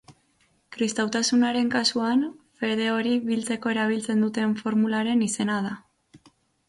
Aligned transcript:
Kristautasunaren 0.75 1.67
kasuan, 1.75 2.23
fede 2.61 2.87
hori 2.93 3.13
biltzeko 3.29 3.75
erabiltzen 3.75 4.25
duten 4.27 4.57
formularen 4.63 5.23
izena 5.27 5.59
da. 5.69 5.79